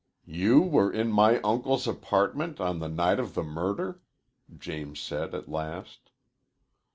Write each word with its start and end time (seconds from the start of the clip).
"You 0.25 0.61
were 0.61 0.91
in 0.91 1.11
my 1.11 1.39
uncle's 1.41 1.85
apartment 1.87 2.59
on 2.59 2.79
the 2.79 2.89
night 2.89 3.19
of 3.19 3.35
the 3.35 3.43
murder?" 3.43 4.01
James 4.57 4.99
said 4.99 5.35
at 5.35 5.47
last. 5.47 6.09